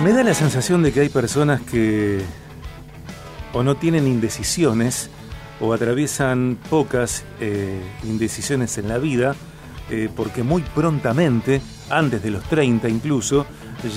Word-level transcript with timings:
Me 0.00 0.12
da 0.12 0.24
la 0.24 0.34
sensación 0.34 0.82
de 0.82 0.92
que 0.92 1.00
hay 1.00 1.08
personas 1.08 1.60
que 1.60 2.20
o 3.52 3.62
no 3.62 3.76
tienen 3.76 4.06
indecisiones 4.06 5.10
o 5.60 5.72
atraviesan 5.72 6.58
pocas 6.70 7.24
eh, 7.40 7.80
indecisiones 8.04 8.78
en 8.78 8.88
la 8.88 8.98
vida 8.98 9.36
eh, 9.90 10.08
porque 10.14 10.42
muy 10.42 10.62
prontamente, 10.62 11.60
antes 11.90 12.22
de 12.22 12.30
los 12.30 12.42
30 12.44 12.88
incluso, 12.88 13.46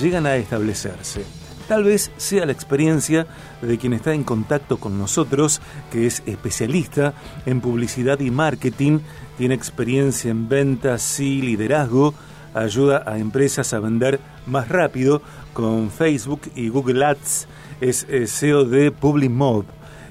llegan 0.00 0.26
a 0.26 0.36
establecerse. 0.36 1.24
Tal 1.68 1.84
vez 1.84 2.12
sea 2.16 2.46
la 2.46 2.52
experiencia 2.52 3.26
de 3.62 3.78
quien 3.78 3.92
está 3.92 4.12
en 4.12 4.22
contacto 4.22 4.76
con 4.76 4.98
nosotros, 4.98 5.60
que 5.90 6.06
es 6.06 6.22
especialista 6.26 7.14
en 7.44 7.60
publicidad 7.60 8.20
y 8.20 8.30
marketing, 8.30 9.00
tiene 9.38 9.54
experiencia 9.54 10.30
en 10.30 10.48
ventas 10.48 11.18
y 11.18 11.42
liderazgo, 11.42 12.14
ayuda 12.62 13.02
a 13.06 13.18
empresas 13.18 13.72
a 13.72 13.80
vender 13.80 14.20
más 14.46 14.68
rápido 14.68 15.22
con 15.52 15.90
Facebook 15.90 16.40
y 16.54 16.68
Google 16.68 17.04
Ads, 17.04 17.48
es 17.80 18.06
eh, 18.08 18.26
CEO 18.26 18.64
de 18.64 18.90
PubliMob, 18.90 19.64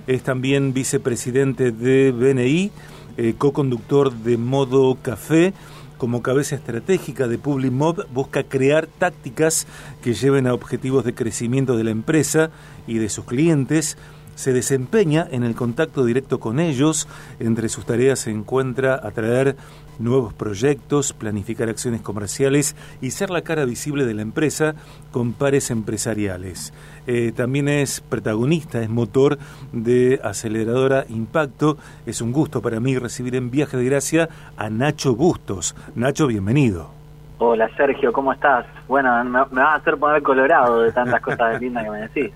es 0.08 0.24
también 0.24 0.74
vicepresidente 0.74 1.72
de 1.72 2.12
BNI, 2.12 2.72
eh, 3.18 3.34
co-conductor 3.38 4.14
de 4.14 4.38
Modo 4.38 4.98
Café, 5.02 5.54
como 5.98 6.22
cabeza 6.22 6.56
estratégica 6.56 7.28
de 7.28 7.38
PubliMob 7.38 8.06
busca 8.10 8.44
crear 8.44 8.88
tácticas 8.88 9.66
que 10.04 10.14
lleven 10.14 10.46
a 10.46 10.54
objetivos 10.54 11.06
de 11.06 11.16
crecimiento 11.16 11.78
de 11.78 11.86
la 11.86 11.92
empresa 11.92 12.52
y 12.86 12.98
de 12.98 13.08
sus 13.08 13.24
clientes, 13.24 13.98
se 14.36 14.52
desempeña 14.52 15.26
en 15.32 15.44
el 15.44 15.56
contacto 15.56 16.04
directo 16.04 16.40
con 16.40 16.60
ellos. 16.60 17.08
Entre 17.40 17.70
sus 17.70 17.86
tareas 17.86 18.20
se 18.20 18.32
encuentra 18.32 19.00
atraer 19.02 19.56
nuevos 20.00 20.34
proyectos, 20.34 21.14
planificar 21.14 21.70
acciones 21.70 22.02
comerciales 22.02 22.76
y 23.02 23.12
ser 23.12 23.30
la 23.30 23.42
cara 23.42 23.66
visible 23.66 24.06
de 24.06 24.14
la 24.14 24.22
empresa 24.22 24.76
con 25.12 25.34
pares 25.34 25.72
empresariales. 25.72 26.74
Eh, 27.08 27.32
también 27.36 27.68
es 27.68 28.02
protagonista, 28.02 28.82
es 28.82 28.90
motor 28.90 29.38
de 29.72 30.20
aceleradora 30.24 31.06
Impacto. 31.10 31.78
Es 32.06 32.22
un 32.22 32.32
gusto 32.32 32.62
para 32.62 32.80
mí 32.80 32.98
recibir 32.98 33.36
en 33.36 33.52
Viaje 33.52 33.78
de 33.78 33.86
Gracia 33.86 34.30
a 34.58 34.70
Nacho 34.70 35.16
Bustos. 35.16 35.76
Nacho, 35.96 36.28
bienvenido. 36.28 36.90
Hola 37.38 37.70
Sergio, 37.76 38.14
¿cómo 38.14 38.32
estás? 38.32 38.66
Bueno, 38.88 39.24
me, 39.26 39.40
vas 39.40 39.58
a 39.58 39.76
hacer 39.76 39.98
poner 39.98 40.24
colorado 40.24 40.82
de 40.82 40.92
tantas 40.92 41.22
cosas 41.22 41.60
lindas 41.62 41.84
que 41.84 41.92
me 41.92 42.02
decís. 42.02 42.32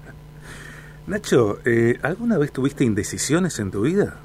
Nacho, 1.07 1.57
eh, 1.65 1.97
¿alguna 2.03 2.37
vez 2.37 2.51
tuviste 2.51 2.83
indecisiones 2.83 3.59
en 3.59 3.71
tu 3.71 3.81
vida? 3.81 4.15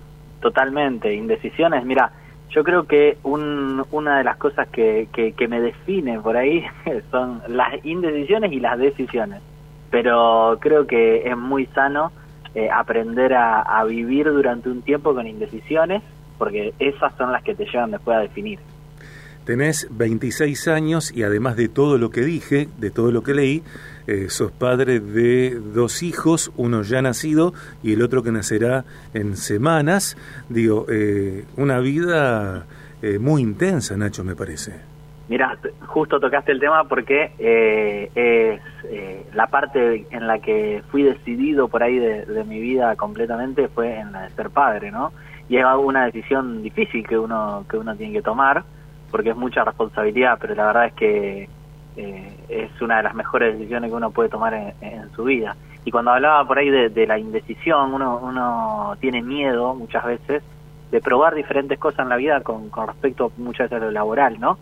Totalmente, 0.41 1.15
indecisiones. 1.15 1.85
Mira, 1.87 2.11
yo 2.55 2.63
creo 2.63 2.87
que 2.87 3.19
una 3.25 4.19
de 4.19 4.25
las 4.25 4.37
cosas 4.37 4.69
que, 4.69 5.09
que, 5.13 5.49
me 5.49 5.61
define 5.61 6.21
por 6.21 6.37
ahí 6.37 6.65
son 7.11 7.43
las 7.49 7.85
indecisiones 7.85 8.53
y 8.53 8.61
las 8.61 8.79
decisiones. 8.79 9.43
Pero 9.91 10.59
creo 10.61 10.87
que 10.87 11.29
es 11.29 11.37
muy 11.37 11.67
sano 11.67 12.13
eh, 12.55 12.71
aprender 12.71 13.35
a, 13.35 13.63
a 13.63 13.85
vivir 13.85 14.27
durante 14.31 14.69
un 14.69 14.83
tiempo 14.83 15.15
con 15.15 15.27
indecisiones, 15.27 16.03
porque 16.39 16.73
esas 16.79 17.15
son 17.17 17.33
las 17.33 17.43
que 17.43 17.55
te 17.55 17.67
llevan 17.67 17.91
después 17.91 18.17
a 18.17 18.21
definir. 18.21 18.61
Tenés 19.45 19.89
26 19.91 20.69
años 20.69 21.15
y 21.15 21.23
además 21.23 21.57
de 21.57 21.69
todo 21.69 21.99
lo 21.99 22.11
que 22.11 22.23
dije, 22.23 22.69
de 22.79 22.91
todo 22.91 23.13
lo 23.13 23.23
que 23.23 23.35
leí, 23.35 23.63
eh, 24.07 24.31
sos 24.31 24.51
padre 24.53 25.01
de 25.01 25.61
dos 25.61 26.03
hijos, 26.03 26.51
uno 26.57 26.83
ya 26.83 27.03
nacido 27.03 27.53
y 27.83 27.93
el 27.93 28.03
otro 28.03 28.23
que 28.23 28.33
nacerá 28.33 28.85
en 29.13 29.37
semanas. 29.37 30.17
Digo, 30.49 30.87
eh, 30.91 31.45
una 31.59 31.79
vida 31.81 32.65
eh, 33.03 33.19
muy 33.19 33.43
intensa, 33.43 33.97
Nacho, 33.99 34.25
me 34.25 34.35
parece. 34.35 34.81
Mira, 35.29 35.59
justo 35.87 36.19
tocaste 36.19 36.53
el 36.53 36.61
tema 36.61 36.85
porque 36.85 37.33
es 38.15 39.35
la 39.35 39.47
parte 39.47 40.07
en 40.11 40.27
la 40.27 40.39
que 40.39 40.83
fui 40.91 41.03
decidido 41.03 41.69
por 41.69 41.83
ahí 41.83 41.99
de, 41.99 42.27
de 42.27 42.45
mi 42.45 42.61
vida 42.61 42.95
completamente 42.97 43.69
fue 43.69 43.99
en 43.99 44.13
la 44.13 44.23
de 44.23 44.31
ser 44.31 44.51
padre, 44.51 44.91
¿no? 44.91 45.13
Y 45.49 45.57
es 45.57 45.65
una 45.79 46.07
decisión 46.07 46.63
difícil 46.63 47.07
que 47.07 47.19
uno 47.19 47.65
que 47.71 47.79
uno 47.79 47.97
tiene 47.97 48.13
que 48.13 48.23
tomar 48.23 48.65
porque 49.15 49.31
es 49.31 49.37
mucha 49.37 49.63
responsabilidad, 49.63 50.39
pero 50.41 50.57
la 50.57 50.67
verdad 50.67 50.87
es 50.87 50.93
que 50.95 51.49
eh, 51.97 52.37
es 52.49 52.83
una 52.83 52.97
de 52.97 53.05
las 53.05 53.15
mejores 53.15 53.57
decisiones 53.57 53.89
que 53.89 53.97
uno 53.97 54.11
puede 54.11 54.29
tomar 54.29 54.53
en, 54.55 55.13
su 55.15 55.23
vida. 55.23 55.55
Y 55.85 55.93
cuando 55.93 56.11
hablaba 56.11 56.45
por 56.45 56.59
ahí 56.59 56.69
de, 56.69 57.07
la 57.07 57.17
indecisión, 57.17 57.95
uno, 57.95 58.19
uno 58.21 58.97
tiene 58.99 59.23
miedo 59.23 59.73
muchas 59.77 60.05
veces 60.05 60.43
de 60.91 61.01
probar 61.01 61.37
diferentes 61.37 61.79
cosas 61.79 62.01
en 62.01 62.09
la 62.09 62.17
vida 62.17 62.41
con, 62.41 62.73
respecto 62.89 63.31
muchas 63.37 63.71
veces 63.71 63.83
a 63.83 63.87
lo 63.87 63.93
laboral, 63.93 64.41
¿no? 64.41 64.59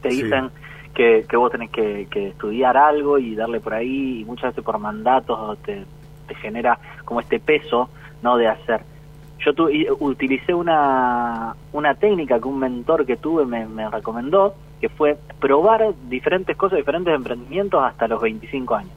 Te 0.00 0.08
dicen 0.08 0.48
que, 0.94 1.26
que 1.28 1.36
vos 1.36 1.52
tenés 1.52 1.68
que, 1.68 2.08
estudiar 2.10 2.74
algo 2.78 3.18
y 3.18 3.34
darle 3.34 3.60
por 3.60 3.74
ahí, 3.74 4.22
y 4.22 4.24
muchas 4.24 4.52
veces 4.52 4.64
por 4.64 4.78
mandatos 4.78 5.58
te, 5.58 5.84
te 6.26 6.34
genera 6.36 6.78
como 7.04 7.20
este 7.20 7.38
peso, 7.38 7.90
¿no? 8.22 8.38
De 8.38 8.48
hacer 8.48 8.80
yo 9.44 9.54
tu, 9.54 9.68
utilicé 10.00 10.54
una, 10.54 11.54
una 11.72 11.94
técnica 11.94 12.40
que 12.40 12.48
un 12.48 12.58
mentor 12.58 13.06
que 13.06 13.16
tuve 13.16 13.44
me, 13.44 13.88
recomendó, 13.90 14.54
que 14.80 14.88
fue 14.88 15.16
probar 15.40 15.94
diferentes 16.08 16.56
cosas, 16.56 16.78
diferentes 16.78 17.14
emprendimientos 17.14 17.82
hasta 17.82 18.08
los 18.08 18.20
25 18.20 18.74
años. 18.74 18.92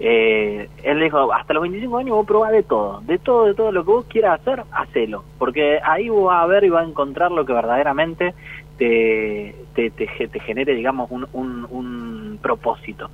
Eh, 0.00 0.68
él 0.82 1.00
dijo, 1.00 1.32
hasta 1.32 1.54
los 1.54 1.62
25 1.62 1.98
años 1.98 2.16
vos 2.16 2.26
probás 2.26 2.52
de 2.52 2.62
todo, 2.62 3.00
de 3.02 3.18
todo, 3.18 3.46
de 3.46 3.54
todo 3.54 3.70
lo 3.70 3.84
que 3.84 3.90
vos 3.90 4.06
quieras 4.06 4.40
hacer, 4.40 4.64
hacelo, 4.72 5.24
porque 5.38 5.78
ahí 5.84 6.08
vos 6.08 6.26
vas 6.26 6.42
a 6.42 6.46
ver 6.46 6.64
y 6.64 6.70
vas 6.70 6.84
a 6.84 6.88
encontrar 6.88 7.30
lo 7.30 7.44
que 7.44 7.52
verdaderamente 7.52 8.34
te, 8.76 9.54
te, 9.74 9.90
te, 9.90 10.40
genere, 10.40 10.74
digamos, 10.74 11.10
un, 11.10 11.26
un, 11.32 11.66
un 11.70 12.38
propósito. 12.42 13.10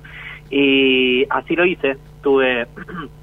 Y 0.49 1.25
así 1.29 1.55
lo 1.55 1.65
hice, 1.65 1.97
tuve 2.21 2.67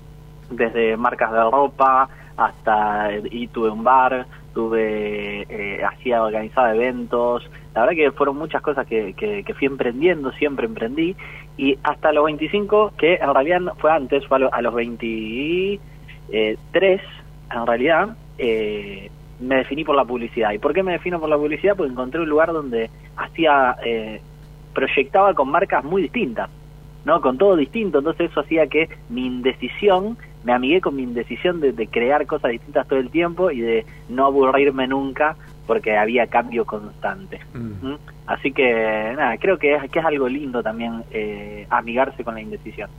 desde 0.50 0.96
marcas 0.96 1.32
de 1.32 1.42
ropa, 1.42 2.08
hasta 2.38 3.10
y 3.30 3.48
tuve 3.48 3.68
un 3.68 3.84
bar, 3.84 4.26
tuve 4.54 5.42
eh, 5.48 5.84
hacía 5.84 6.22
organizaba 6.22 6.74
eventos, 6.74 7.48
la 7.74 7.82
verdad 7.82 7.96
que 7.96 8.12
fueron 8.12 8.38
muchas 8.38 8.62
cosas 8.62 8.86
que, 8.86 9.12
que, 9.12 9.54
fui 9.54 9.66
emprendiendo, 9.66 10.32
siempre 10.32 10.66
emprendí 10.66 11.14
y 11.56 11.76
hasta 11.82 12.12
los 12.12 12.24
25, 12.24 12.92
que 12.96 13.16
en 13.16 13.34
realidad 13.34 13.60
fue 13.78 13.92
antes, 13.92 14.26
fue 14.26 14.38
a, 14.50 14.62
los 14.62 14.74
23, 14.74 15.80
en 17.52 17.66
realidad 17.66 18.16
eh, 18.38 19.10
me 19.40 19.56
definí 19.56 19.84
por 19.84 19.96
la 19.96 20.04
publicidad. 20.04 20.52
¿Y 20.52 20.58
por 20.58 20.72
qué 20.72 20.82
me 20.82 20.92
defino 20.92 21.20
por 21.20 21.28
la 21.28 21.36
publicidad? 21.36 21.76
Porque 21.76 21.92
encontré 21.92 22.20
un 22.20 22.28
lugar 22.28 22.52
donde 22.52 22.90
hacía, 23.16 23.76
eh, 23.84 24.20
proyectaba 24.72 25.34
con 25.34 25.50
marcas 25.50 25.82
muy 25.84 26.02
distintas, 26.02 26.48
¿no? 27.04 27.20
Con 27.20 27.36
todo 27.38 27.56
distinto, 27.56 27.98
entonces 27.98 28.30
eso 28.30 28.40
hacía 28.40 28.68
que 28.68 28.88
mi 29.08 29.26
indecisión 29.26 30.16
me 30.44 30.52
amigué 30.52 30.80
con 30.80 30.96
mi 30.96 31.02
indecisión 31.02 31.60
de, 31.60 31.88
crear 31.88 32.26
cosas 32.26 32.50
distintas 32.50 32.86
todo 32.86 32.98
el 32.98 33.10
tiempo 33.10 33.50
y 33.50 33.60
de 33.60 33.86
no 34.08 34.26
aburrirme 34.26 34.86
nunca 34.86 35.36
porque 35.66 35.96
había 35.96 36.26
cambio 36.26 36.64
constante. 36.64 37.40
Mm. 37.52 37.88
¿Mm? 37.88 37.98
Así 38.26 38.52
que 38.52 39.14
nada, 39.16 39.36
creo 39.38 39.58
que 39.58 39.74
es, 39.74 39.90
que 39.90 39.98
es 39.98 40.04
algo 40.04 40.28
lindo 40.28 40.62
también 40.62 41.02
eh, 41.10 41.66
amigarse 41.70 42.24
con 42.24 42.34
la 42.34 42.40
indecisión. 42.40 42.90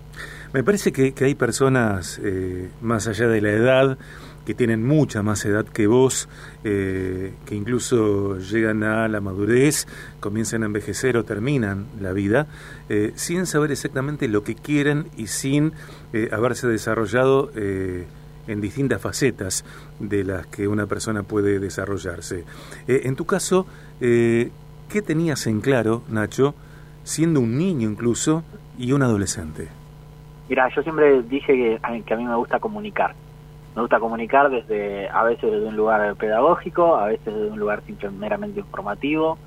Me 0.53 0.63
parece 0.63 0.91
que, 0.91 1.13
hay 1.23 1.35
personas, 1.35 2.19
eh, 2.23 2.69
más 2.81 3.07
allá 3.07 3.27
de 3.27 3.41
la 3.41 3.49
edad, 3.49 3.97
que 4.49 4.55
tienen 4.55 4.83
mucha 4.83 5.21
más 5.21 5.45
edad 5.45 5.63
que 5.63 5.85
vos, 5.85 6.27
eh, 6.63 7.35
que 7.45 7.53
incluso 7.53 8.39
llegan 8.39 8.81
a 8.81 9.07
la 9.07 9.21
madurez, 9.21 9.85
comienzan 10.19 10.63
a 10.63 10.65
envejecer 10.65 11.17
o 11.17 11.23
terminan 11.23 11.85
la 12.01 12.13
vida, 12.13 12.47
eh, 12.89 13.11
sin 13.13 13.45
saber 13.45 13.69
exactamente 13.69 14.27
lo 14.27 14.43
que 14.43 14.55
quieren 14.55 15.05
y 15.15 15.27
sin 15.27 15.73
eh, 16.13 16.29
haberse 16.31 16.67
desarrollado 16.67 17.51
en 17.53 18.59
distintas 18.59 18.99
facetas 18.99 19.65
de 19.99 20.23
las 20.23 20.47
que 20.47 20.67
una 20.67 20.87
persona 20.87 21.21
puede 21.21 21.59
desarrollarse. 21.59 22.43
en 22.87 23.15
tu 23.15 23.25
caso, 23.25 23.67
¿qué 23.99 25.01
tenías 25.05 25.45
en 25.45 25.61
claro, 25.61 26.01
Nacho, 26.09 26.55
siendo 27.03 27.39
un 27.39 27.55
niño 27.55 27.87
incluso 27.87 28.43
y 28.79 28.93
un 28.93 29.03
adolescente? 29.03 29.67
Mira, 30.49 30.67
yo 30.75 30.81
siempre 30.81 31.21
dije 31.21 31.53
que, 31.53 32.03
que 32.03 32.13
a 32.15 32.17
mí 32.17 32.25
me 32.25 32.35
gusta 32.35 32.57
comunicar 32.57 33.13
me 33.75 33.81
gusta 33.81 33.99
comunicar 33.99 34.49
desde 34.49 35.09
a 35.09 35.23
veces 35.23 35.51
desde 35.51 35.67
un 35.67 35.75
lugar 35.75 36.15
pedagógico, 36.15 36.95
a 36.95 37.07
veces 37.07 37.25
desde 37.25 37.51
un 37.51 37.59
lugar 37.59 37.81
meramente 38.17 38.59
informativo 38.59 39.37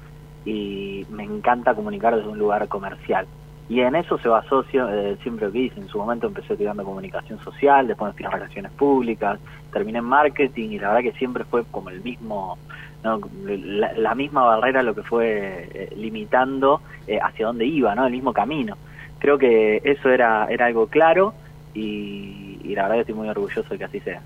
y 0.44 1.06
me 1.10 1.24
encanta 1.24 1.74
comunicar 1.74 2.16
desde 2.16 2.28
un 2.28 2.38
lugar 2.38 2.66
comercial. 2.68 3.26
Y 3.68 3.80
en 3.80 3.94
eso 3.94 4.18
se 4.18 4.28
basó 4.28 4.64
eh, 4.72 5.16
siempre 5.22 5.46
lo 5.46 5.52
que 5.52 5.60
hice. 5.60 5.80
En 5.80 5.88
su 5.88 5.98
momento 5.98 6.26
empecé 6.26 6.52
estudiando 6.52 6.84
comunicación 6.84 7.38
social, 7.40 7.86
después 7.86 8.10
estudié 8.10 8.28
relaciones 8.28 8.72
públicas, 8.72 9.38
terminé 9.72 9.98
en 9.98 10.04
marketing 10.04 10.70
y 10.70 10.78
la 10.78 10.88
verdad 10.88 11.10
que 11.10 11.18
siempre 11.18 11.44
fue 11.44 11.64
como 11.70 11.88
el 11.88 12.02
mismo, 12.02 12.58
la, 13.02 14.14
misma 14.14 14.44
barrera 14.44 14.82
lo 14.82 14.94
que 14.94 15.02
fue 15.02 15.68
eh, 15.72 15.94
limitando 15.96 16.82
eh, 17.06 17.18
hacia 17.22 17.46
dónde 17.46 17.64
iba, 17.64 17.94
¿no? 17.94 18.04
el 18.06 18.12
mismo 18.12 18.32
camino. 18.32 18.76
Creo 19.18 19.38
que 19.38 19.80
eso 19.84 20.10
era, 20.10 20.46
era 20.50 20.66
algo 20.66 20.88
claro 20.88 21.32
y, 21.72 22.51
la 22.62 22.82
verdad 22.82 22.96
que 22.96 23.00
estoy 23.02 23.14
muy 23.14 23.28
orgulloso 23.28 23.68
de 23.68 23.78
que 23.78 23.84
así 23.84 24.00
sea. 24.00 24.20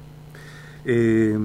Eh, 0.85 1.37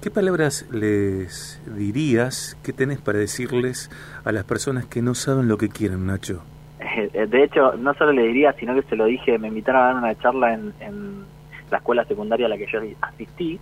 ¿Qué 0.00 0.10
palabras 0.10 0.66
les 0.70 1.60
dirías, 1.66 2.56
qué 2.62 2.72
tenés 2.72 3.00
para 3.00 3.18
decirles 3.18 3.90
a 4.24 4.30
las 4.30 4.44
personas 4.44 4.86
que 4.86 5.02
no 5.02 5.14
saben 5.14 5.48
lo 5.48 5.58
que 5.58 5.68
quieren, 5.68 6.06
Nacho? 6.06 6.42
Eh, 7.12 7.26
de 7.26 7.44
hecho, 7.44 7.74
no 7.76 7.94
solo 7.94 8.12
le 8.12 8.26
diría, 8.26 8.52
sino 8.54 8.74
que 8.74 8.82
se 8.82 8.96
lo 8.96 9.04
dije, 9.04 9.38
me 9.38 9.48
invitaron 9.48 9.82
a 9.82 9.84
dar 9.86 9.96
una 9.96 10.18
charla 10.18 10.54
en, 10.54 10.72
en 10.80 11.24
la 11.70 11.78
escuela 11.78 12.04
secundaria 12.04 12.46
a 12.46 12.48
la 12.48 12.56
que 12.56 12.66
yo 12.66 12.80
asistí, 13.00 13.60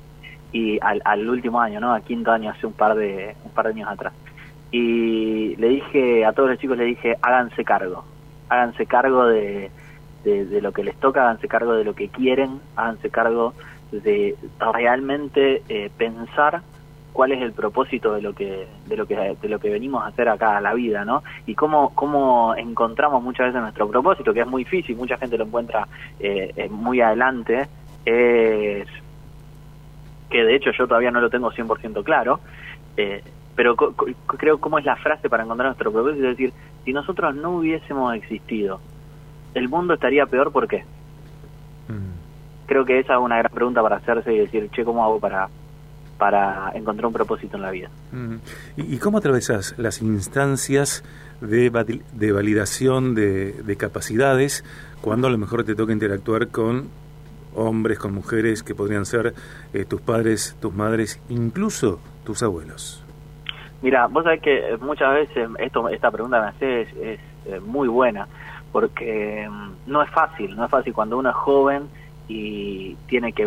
y 0.53 0.79
al, 0.81 1.03
al 1.05 1.29
último 1.29 1.61
año, 1.61 1.81
¿no? 1.81 1.93
Al 1.93 2.03
quinto 2.03 2.33
año, 2.33 2.51
hace 2.51 2.67
un 2.67 2.73
par 2.73 2.95
de, 2.95 3.35
un 3.45 3.51
par 3.51 3.67
de 3.67 3.73
años 3.73 3.91
atrás. 3.91 4.15
Y 4.71 5.55
le 5.57 5.69
dije, 5.69 6.25
a 6.25 6.33
todos 6.33 6.51
los 6.51 6.59
chicos 6.59 6.79
le 6.79 6.85
dije, 6.85 7.17
háganse 7.21 7.65
cargo, 7.65 8.05
háganse 8.49 8.87
cargo 8.87 9.27
de, 9.27 9.71
de, 10.27 10.61
lo 10.61 10.73
que 10.73 10.83
les 10.83 10.97
toca, 10.97 11.23
háganse 11.23 11.49
cargo 11.49 11.75
de 11.75 11.85
lo 11.85 11.95
que 11.95 12.09
quieren, 12.09 12.61
háganse 12.75 13.11
cargo 13.11 13.55
de 13.93 14.37
realmente 14.73 15.63
eh, 15.69 15.91
pensar 15.97 16.63
cuál 17.13 17.33
es 17.33 17.41
el 17.41 17.53
propósito 17.53 18.13
de 18.13 18.21
lo 18.21 18.35
que 18.35 18.67
de 18.87 18.97
lo 18.97 19.07
que 19.07 19.37
de 19.41 19.49
lo 19.49 19.59
que 19.59 19.71
venimos 19.71 20.03
a 20.03 20.09
hacer 20.09 20.29
acá 20.29 20.57
a 20.57 20.61
la 20.61 20.75
vida 20.75 21.05
no 21.05 21.23
y 21.47 21.55
cómo 21.55 21.95
cómo 21.95 22.55
encontramos 22.57 23.23
muchas 23.23 23.47
veces 23.47 23.63
nuestro 23.63 23.89
propósito 23.89 24.35
que 24.35 24.41
es 24.41 24.47
muy 24.47 24.65
difícil 24.65 24.97
mucha 24.97 25.17
gente 25.17 25.39
lo 25.39 25.45
encuentra 25.45 25.89
eh, 26.21 26.69
muy 26.71 27.01
adelante 27.01 27.69
es 28.05 28.87
que 30.29 30.45
de 30.45 30.57
hecho 30.57 30.73
yo 30.73 30.87
todavía 30.87 31.11
no 31.11 31.23
lo 31.23 31.31
tengo 31.31 31.51
100% 31.51 32.05
claro 32.05 32.41
eh, 32.99 33.23
pero 33.55 33.77
creo 33.77 34.59
cómo 34.59 34.79
es 34.79 34.85
la 34.85 34.97
frase 34.97 35.31
para 35.31 35.45
encontrar 35.45 35.69
nuestro 35.69 35.91
propósito 35.91 36.25
es 36.25 36.37
decir 36.37 36.53
si 36.85 36.93
nosotros 36.93 37.35
no 37.35 37.53
hubiésemos 37.53 38.15
existido 38.15 38.79
el 39.57 39.69
mundo 39.69 39.95
estaría 39.95 40.27
peor 40.27 40.53
¿por 40.53 40.69
qué? 40.69 40.85
Mm. 41.89 42.67
creo 42.67 42.85
que 42.85 42.99
esa 42.99 43.15
es 43.15 43.21
una 43.21 43.39
gran 43.39 43.53
pregunta 43.53 43.83
para 43.83 43.97
hacerse 43.97 44.33
y 44.33 44.39
decir 44.39 44.69
che 44.71 44.85
cómo 44.85 45.05
hago 45.05 45.19
para 45.19 45.49
para 46.19 46.73
encontrar 46.75 47.07
un 47.07 47.13
propósito 47.13 47.57
en 47.57 47.63
la 47.63 47.71
vida. 47.71 47.91
¿Y, 48.77 48.97
cómo 48.99 49.19
atravesas 49.19 49.75
las 49.77 50.01
instancias 50.01 51.05
de, 51.43 51.71
de 52.15 52.33
validación 52.33 53.15
de, 53.15 53.77
capacidades 53.79 54.65
cuando 55.03 55.29
a 55.29 55.31
lo 55.31 55.37
mejor 55.37 55.65
te 55.65 55.75
toca 55.75 55.93
interactuar 55.93 56.49
con 56.49 56.89
hombres, 57.55 57.99
con 57.99 58.15
mujeres 58.15 58.63
que 58.63 58.75
podrían 58.75 59.05
ser 59.05 59.35
eh, 59.75 59.85
tus 59.85 60.01
padres, 60.01 60.57
tus 60.61 60.75
madres, 60.75 61.21
incluso 61.29 62.01
tus 62.25 62.43
abuelos? 62.43 63.05
Mira, 63.83 64.07
vos 64.07 64.25
sabés 64.25 64.41
que 64.41 64.79
muchas 64.81 65.13
veces 65.13 65.51
esto, 65.59 65.89
esta 65.91 66.11
pregunta 66.11 66.41
me 66.41 66.47
hace 66.49 66.81
es, 66.81 66.89
es 66.97 67.21
eh, 67.47 67.61
muy 67.61 67.89
buena, 67.89 68.27
porque 68.77 69.49
mm, 69.51 69.91
no 69.91 70.03
es 70.03 70.11
fácil, 70.11 70.55
no 70.55 70.67
es 70.67 70.71
fácil 70.71 70.93
cuando 70.93 71.17
uno 71.17 71.31
es 71.31 71.35
joven 71.35 71.89
y 72.29 72.95
tiene 73.09 73.33
que, 73.33 73.47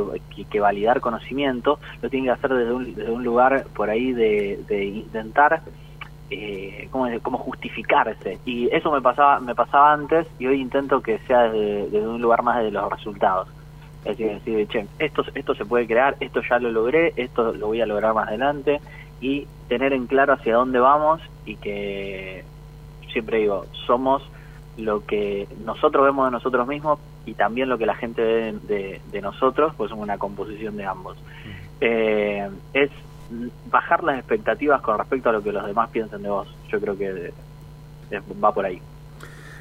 validar 0.60 1.02
conocimiento, 1.02 1.78
lo 2.02 2.10
tiene 2.10 2.26
que 2.26 2.32
hacer 2.32 2.52
desde 2.52 2.74
un, 2.74 2.96
desde 2.96 3.12
un 3.12 3.24
lugar 3.24 3.68
por 3.76 3.92
ahí 3.92 4.12
de, 4.12 4.86
intentar 4.86 5.62
eh, 6.32 6.88
como, 6.90 7.38
justificarse. 7.38 8.40
Y 8.44 8.74
eso 8.76 8.92
me 8.92 9.02
pasaba, 9.02 9.40
me 9.40 9.54
pasaba 9.54 9.94
antes 9.94 10.26
y 10.40 10.48
hoy 10.48 10.60
intento 10.60 11.00
que 11.00 11.20
sea 11.28 11.44
desde, 11.44 12.08
un 12.08 12.20
lugar 12.20 12.42
más 12.42 12.64
de 12.64 12.72
los 12.72 12.92
resultados. 12.92 13.50
Es 14.06 14.18
decir, 14.18 14.42
decir, 14.44 14.68
che, 14.68 14.88
esto, 14.98 15.24
esto 15.36 15.54
se 15.54 15.66
puede 15.66 15.86
crear, 15.86 16.16
esto 16.22 16.42
ya 16.42 16.58
lo 16.58 16.72
logré, 16.72 17.14
esto 17.18 17.54
lo 17.54 17.68
voy 17.68 17.82
a 17.82 17.86
lograr 17.86 18.16
más 18.16 18.30
adelante 18.30 18.82
y 19.22 19.46
tener 19.68 19.94
en 19.94 20.08
claro 20.08 20.34
hacia 20.34 20.56
dónde 20.56 20.80
vamos 20.80 21.22
y 21.46 21.56
que 21.58 22.44
siempre 23.12 23.38
digo, 23.38 23.68
somos 23.86 24.24
lo 24.80 25.06
que 25.06 25.48
nosotros 25.66 26.06
vemos 26.06 26.28
de 26.28 26.32
nosotros 26.32 26.68
mismos 26.68 27.00
y 27.26 27.34
también 27.34 27.70
lo 27.70 27.78
que 27.78 27.86
la 27.86 27.96
gente 27.96 28.22
ve 28.22 29.00
de, 29.12 29.22
nosotros, 29.22 29.74
pues 29.76 29.92
es 29.92 29.98
una 29.98 30.18
composición 30.18 30.78
de 30.78 30.86
ambos. 30.86 31.18
Eh, 31.82 32.50
es 32.74 32.90
bajar 33.70 34.04
las 34.04 34.18
expectativas 34.18 34.82
con 34.82 34.98
respecto 34.98 35.30
a 35.30 35.34
lo 35.34 35.44
que 35.44 35.52
los 35.52 35.66
demás 35.66 35.90
piensen 35.90 36.24
de 36.24 36.30
vos. 36.30 36.48
Yo 36.70 36.80
creo 36.80 36.98
que 36.98 37.34
va 38.44 38.54
por 38.54 38.66
ahí. 38.66 38.82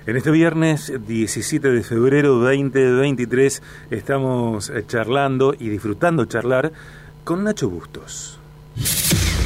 En 0.06 0.16
este 0.16 0.30
viernes 0.30 0.90
17 1.06 1.70
de 1.70 1.82
febrero 1.82 2.36
2023 2.36 3.62
estamos 3.90 4.70
eh, 4.70 4.84
charlando 4.86 5.54
y 5.58 5.68
disfrutando 5.68 6.24
charlar 6.24 6.72
con 7.24 7.44
Nacho 7.44 7.68
Bustos. 7.68 8.40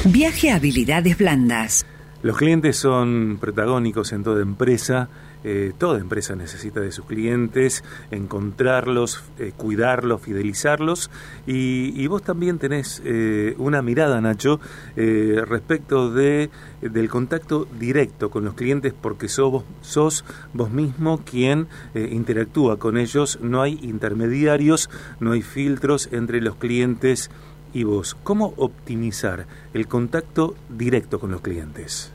Viaje 0.04 0.52
a 0.52 0.56
habilidades 0.56 1.18
blandas. 1.18 1.84
Los 2.22 2.36
clientes 2.36 2.76
son 2.76 3.38
protagónicos 3.40 4.12
en 4.12 4.22
toda 4.22 4.42
empresa 4.42 5.08
eh, 5.44 5.72
toda 5.76 5.98
empresa 5.98 6.36
necesita 6.36 6.80
de 6.80 6.92
sus 6.92 7.06
clientes, 7.06 7.82
encontrarlos, 8.10 9.22
eh, 9.38 9.52
cuidarlos, 9.56 10.22
fidelizarlos. 10.22 11.10
Y, 11.46 12.06
vos 12.06 12.22
también 12.22 12.58
tenés 12.58 13.00
eh, 13.04 13.54
una 13.58 13.80
mirada, 13.80 14.20
Nacho, 14.20 14.60
respecto 14.94 16.10
de, 16.12 16.50
del 16.82 17.08
contacto 17.08 17.66
directo 17.78 18.30
con 18.30 18.44
los 18.44 18.54
clientes 18.54 18.92
porque 18.92 19.28
sos, 19.28 19.64
sos 19.80 20.24
vos 20.52 20.70
mismo 20.70 21.22
quien 21.24 21.68
interactúa 21.94 22.78
con 22.78 22.98
ellos. 22.98 23.38
No 23.40 23.62
hay 23.62 23.78
intermediarios, 23.82 24.90
no 25.20 25.32
hay 25.32 25.42
filtros 25.42 26.08
entre 26.12 26.40
los 26.42 26.56
clientes 26.56 27.30
y 27.72 27.84
vos. 27.84 28.16
¿Cómo 28.22 28.52
optimizar 28.56 29.46
el 29.72 29.88
contacto 29.88 30.54
directo 30.68 31.18
con 31.18 31.30
los 31.30 31.40
clientes? 31.40 32.12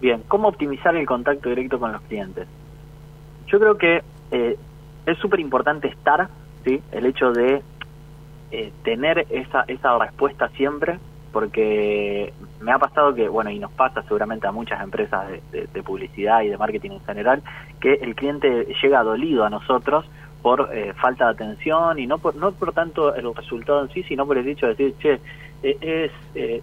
Bien, 0.00 0.22
¿cómo 0.28 0.48
optimizar 0.48 0.94
el 0.96 1.06
contacto 1.06 1.48
directo 1.48 1.80
con 1.80 1.92
los 1.92 2.00
clientes? 2.02 2.46
Yo 3.48 3.58
creo 3.58 3.76
que 3.76 4.02
eh, 4.30 4.56
es 5.06 5.18
súper 5.18 5.40
importante 5.40 5.88
estar, 5.88 6.28
¿sí? 6.64 6.80
El 6.92 7.06
hecho 7.06 7.32
de 7.32 7.62
eh, 8.52 8.72
tener 8.84 9.26
esa, 9.30 9.64
esa 9.66 9.98
respuesta 9.98 10.48
siempre, 10.50 10.98
porque 11.32 12.32
me 12.60 12.72
ha 12.72 12.78
pasado 12.78 13.14
que, 13.14 13.28
bueno, 13.28 13.50
y 13.50 13.58
nos 13.58 13.72
pasa 13.72 14.02
seguramente 14.02 14.46
a 14.46 14.52
muchas 14.52 14.82
empresas 14.82 15.26
de, 15.50 15.82
publicidad 15.82 16.42
y 16.42 16.48
de 16.48 16.56
marketing 16.56 16.92
en 16.92 17.04
general, 17.04 17.42
que 17.80 17.94
el 17.94 18.14
cliente 18.14 18.68
llega 18.82 19.02
dolido 19.02 19.44
a 19.44 19.50
nosotros 19.50 20.04
por 20.42 20.70
eh, 20.72 20.92
falta 20.94 21.24
de 21.24 21.30
atención 21.32 21.98
y 21.98 22.06
no 22.06 22.18
por, 22.18 22.36
no 22.36 22.52
por 22.52 22.72
tanto 22.72 23.14
el 23.14 23.34
resultado 23.34 23.82
en 23.82 23.88
sí, 23.90 24.04
sino 24.04 24.26
por 24.26 24.38
el 24.38 24.46
hecho 24.46 24.66
de 24.66 24.74
decir, 24.74 24.94
che, 24.98 25.20
es, 25.62 26.12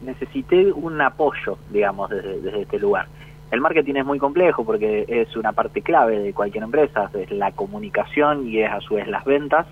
necesité 0.01 0.71
un 0.71 1.01
apoyo, 1.01 1.57
digamos, 1.69 2.09
desde, 2.09 2.39
desde 2.39 2.61
este 2.61 2.79
lugar. 2.79 3.07
El 3.51 3.61
marketing 3.61 3.95
es 3.95 4.05
muy 4.05 4.19
complejo 4.19 4.65
porque 4.65 5.05
es 5.07 5.35
una 5.35 5.53
parte 5.53 5.81
clave 5.81 6.19
de 6.19 6.33
cualquier 6.33 6.63
empresa, 6.63 7.09
es 7.13 7.31
la 7.31 7.51
comunicación 7.51 8.47
y 8.47 8.59
es 8.59 8.71
a 8.71 8.81
su 8.81 8.95
vez 8.95 9.07
las 9.07 9.23
ventas. 9.23 9.67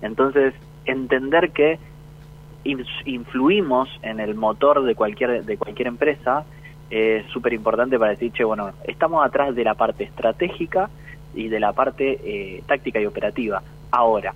Entonces, 0.00 0.54
entender 0.86 1.50
que 1.50 1.78
influimos 2.64 3.88
en 4.02 4.20
el 4.20 4.34
motor 4.34 4.82
de 4.82 4.94
cualquier, 4.94 5.44
de 5.44 5.56
cualquier 5.56 5.88
empresa 5.88 6.44
es 6.90 7.26
súper 7.26 7.52
importante 7.52 7.98
para 7.98 8.12
decir, 8.12 8.32
che, 8.32 8.44
bueno, 8.44 8.70
estamos 8.84 9.24
atrás 9.24 9.54
de 9.54 9.64
la 9.64 9.74
parte 9.74 10.04
estratégica 10.04 10.88
y 11.34 11.48
de 11.48 11.60
la 11.60 11.72
parte 11.72 12.18
eh, 12.24 12.62
táctica 12.66 12.98
y 12.98 13.06
operativa. 13.06 13.62
Ahora, 13.90 14.34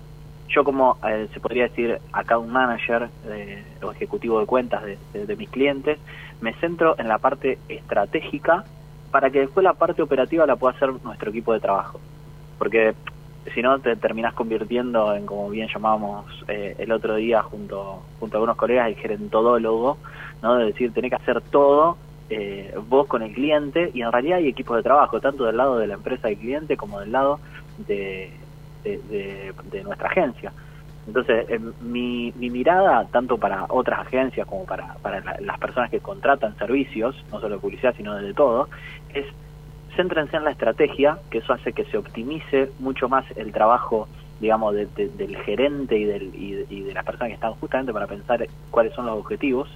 yo 0.49 0.63
como 0.65 0.99
eh, 1.09 1.29
se 1.33 1.41
podría 1.41 1.65
decir 1.65 1.99
account 2.13 2.51
manager 2.51 3.09
eh, 3.27 3.65
o 3.83 3.91
ejecutivo 3.91 4.39
de 4.39 4.47
cuentas 4.47 4.83
de 4.85 5.37
mis 5.37 5.49
clientes, 5.49 5.99
me 6.43 6.53
centro 6.55 6.95
en 6.99 7.09
la 7.09 7.19
parte 7.19 7.59
estratégica 7.69 8.65
para 9.13 9.31
que 9.31 9.41
después 9.41 9.63
la 9.63 9.75
parte 9.75 10.03
operativa 10.03 10.47
la 10.47 10.57
pueda 10.57 10.75
hacer 10.75 10.91
nuestro 11.05 11.31
equipo 11.31 11.53
de 11.53 11.61
trabajo. 11.61 12.01
Porque 12.59 12.95
si 13.55 13.61
no 13.63 13.79
te 13.79 13.95
terminás 13.97 14.33
convirtiendo 14.35 15.15
en, 15.15 15.27
como 15.27 15.51
bien 15.51 15.69
llamábamos 15.69 16.27
eh, 16.49 16.75
el 16.79 16.91
otro 16.91 17.17
día 17.17 17.43
junto, 17.43 18.03
junto 18.19 18.37
a 18.37 18.39
algunos 18.39 18.57
colegas, 18.57 18.89
el 18.89 18.97
gerentodólogo, 18.97 19.99
¿no? 20.43 20.57
de 20.57 20.67
decir, 20.67 20.93
tenés 20.93 21.11
que 21.11 21.17
hacer 21.17 21.43
todo 21.43 21.99
eh, 22.31 22.75
vos 22.89 23.07
con 23.07 23.23
el 23.23 23.35
cliente 23.35 23.91
y 23.93 24.01
en 24.01 24.11
realidad 24.11 24.39
hay 24.39 24.49
equipos 24.49 24.79
de 24.79 24.83
trabajo, 24.83 25.21
tanto 25.21 25.45
del 25.45 25.59
lado 25.59 25.77
de 25.77 25.87
la 25.87 25.95
empresa 25.95 26.29
del 26.29 26.39
cliente 26.39 26.77
como 26.79 27.01
del 27.01 27.13
lado 27.13 27.39
de, 27.87 28.33
de 28.83 29.83
nuestra 29.85 30.09
agencia. 30.09 30.53
Entonces, 31.07 31.47
mi, 31.81 32.33
mi, 32.37 32.49
mirada, 32.49 33.07
tanto 33.11 33.37
para 33.37 33.67
otras 33.69 34.01
agencias 34.01 34.47
como 34.47 34.65
para, 34.65 34.95
para 35.03 35.41
las 35.41 35.59
personas 35.59 35.91
que 35.91 35.99
contratan 35.99 36.57
servicios, 36.59 37.17
no 37.33 37.41
solo 37.41 37.59
publicidad, 37.59 37.95
sino 37.97 38.15
de 38.15 38.33
todo, 38.35 38.69
es 39.15 39.27
céntrense 39.97 40.37
en 40.37 40.45
la 40.45 40.51
estrategia, 40.51 41.19
que 41.31 41.39
eso 41.39 41.53
hace 41.53 41.73
que 41.73 41.85
se 41.85 41.99
optimice 41.99 42.71
mucho 42.79 43.09
más 43.09 43.25
el 43.37 43.53
trabajo, 43.53 44.09
digamos, 44.41 44.75
del 44.75 45.37
gerente 45.45 45.99
y, 45.99 46.05
del, 46.05 46.33
y, 46.35 46.81
de 46.81 46.95
las 46.95 47.05
personas 47.05 47.29
que 47.29 47.35
están 47.35 47.53
justamente 47.55 47.93
para 47.93 48.07
pensar 48.07 48.47
cuáles 48.71 48.93
son 48.95 49.07
los 49.07 49.19
objetivos, 49.19 49.69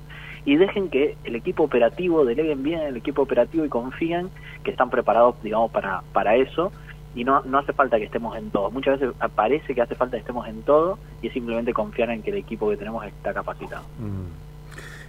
y 0.44 0.56
dejen 0.56 0.90
que 0.90 1.16
el 1.24 1.34
equipo 1.34 1.64
operativo, 1.64 2.24
deleguen 2.24 2.62
bien 2.62 2.80
el 2.80 2.96
equipo 2.96 3.22
operativo 3.22 3.64
y 3.64 3.68
confíen 3.68 4.30
que 4.62 4.70
están 4.70 4.90
preparados, 4.90 5.34
digamos, 5.42 5.70
para, 5.70 6.02
para 6.12 6.36
eso, 6.36 6.72
y 7.14 7.24
no, 7.24 7.42
no 7.42 7.58
hace 7.58 7.72
falta 7.72 7.98
que 7.98 8.04
estemos 8.04 8.36
en 8.36 8.50
todo. 8.50 8.70
Muchas 8.70 9.00
veces 9.00 9.14
parece 9.34 9.74
que 9.74 9.82
hace 9.82 9.94
falta 9.94 10.16
que 10.16 10.20
estemos 10.20 10.46
en 10.46 10.62
todo 10.62 10.98
y 11.22 11.28
es 11.28 11.32
simplemente 11.32 11.72
confiar 11.72 12.10
en 12.10 12.22
que 12.22 12.30
el 12.30 12.36
equipo 12.36 12.68
que 12.70 12.76
tenemos 12.76 13.04
está 13.06 13.32
capacitado. 13.32 13.84
Mm. 13.98 14.46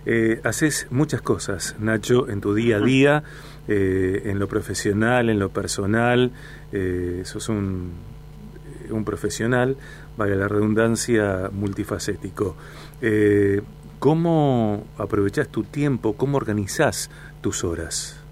Eh, 0.10 0.39
haces 0.46 0.88
muchas 0.89 1.22
cosas, 1.22 1.75
Nacho, 1.79 2.29
en 2.29 2.39
tu 2.39 2.53
día 2.53 2.77
a 2.77 2.79
día, 2.79 3.24
eh, 3.67 4.24
en 4.25 4.39
lo 4.39 4.47
profesional, 4.47 5.29
en 5.29 5.39
lo 5.39 5.50
personal. 5.50 6.31
Eh, 6.71 7.21
sos 7.25 7.50
un, 7.50 7.91
un 8.89 9.03
profesional, 9.05 9.77
vale 10.17 10.36
la 10.36 10.47
redundancia, 10.47 11.50
multifacético. 11.51 12.55
Eh, 13.01 13.62
¿Cómo 14.00 14.86
aprovechás 14.97 15.50
tu 15.50 15.63
tiempo? 15.63 16.13
¿Cómo 16.13 16.38
organizás 16.38 17.09
tus 17.41 17.63
horas? 17.63 18.24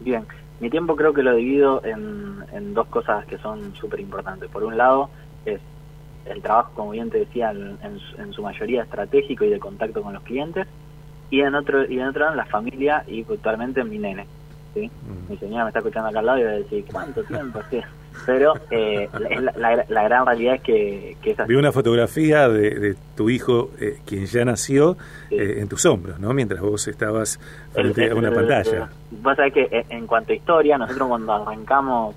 Bien, 0.00 0.24
Mi 0.60 0.70
tiempo 0.70 0.96
creo 0.96 1.12
que 1.14 1.22
lo 1.22 1.34
divido 1.34 1.82
en, 1.84 2.44
en 2.52 2.74
dos 2.74 2.86
cosas 2.88 3.24
que 3.26 3.38
son 3.38 3.74
súper 3.74 4.00
importantes. 4.00 4.50
Por 4.50 4.64
un 4.64 4.76
lado, 4.76 5.08
es 5.46 5.60
el 6.26 6.42
trabajo, 6.42 6.72
como 6.74 6.90
bien 6.90 7.10
te 7.10 7.18
decía, 7.18 7.50
en, 7.50 7.78
en, 7.82 8.32
su 8.32 8.42
mayoría 8.42 8.82
estratégico 8.82 9.44
y 9.44 9.50
de 9.50 9.58
contacto 9.58 10.02
con 10.02 10.14
los 10.14 10.22
clientes, 10.22 10.66
y 11.30 11.40
en 11.40 11.54
otro 11.54 11.90
y 11.90 11.98
en 11.98 12.06
otro 12.06 12.34
la 12.34 12.44
familia 12.44 13.04
y 13.06 13.24
puntualmente 13.24 13.82
mi 13.82 13.98
nene. 13.98 14.26
¿Sí? 14.74 14.90
Mm. 14.90 15.30
Mi 15.30 15.38
señora 15.38 15.64
me 15.64 15.70
está 15.70 15.78
escuchando 15.78 16.08
acá 16.08 16.18
al 16.18 16.26
lado 16.26 16.38
y 16.38 16.44
va 16.44 16.50
a 16.50 16.54
decir, 16.54 16.84
¿cuánto 16.90 17.22
tiempo? 17.24 17.60
¿Sí? 17.70 17.80
pero 18.26 18.54
eh, 18.70 19.08
la, 19.56 19.84
la, 19.88 20.02
gran 20.04 20.26
realidad 20.26 20.54
es 20.56 20.62
que, 20.62 21.16
que 21.22 21.36
Vi 21.46 21.56
una 21.56 21.72
fotografía 21.72 22.48
de, 22.48 22.96
tu 23.16 23.28
hijo, 23.28 23.70
eh, 23.80 23.98
quien 24.06 24.26
ya 24.26 24.44
nació, 24.44 24.96
eh, 25.30 25.56
en 25.58 25.68
tus 25.68 25.84
hombros, 25.84 26.18
¿no? 26.18 26.32
Mientras 26.32 26.60
vos 26.60 26.86
estabas 26.88 27.38
frente 27.72 28.10
a 28.10 28.14
una 28.14 28.30
pantalla. 28.30 28.88
Vos 29.10 29.36
sabés 29.36 29.52
que 29.52 29.86
en 29.88 30.06
cuanto 30.06 30.32
a 30.32 30.36
historia, 30.36 30.78
nosotros 30.78 31.08
cuando 31.08 31.32
arrancamos, 31.32 32.14